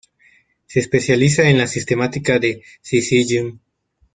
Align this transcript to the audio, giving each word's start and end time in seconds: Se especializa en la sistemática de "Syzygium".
Se 0.65 0.79
especializa 0.79 1.47
en 1.47 1.59
la 1.59 1.67
sistemática 1.67 2.39
de 2.39 2.63
"Syzygium". 2.81 3.59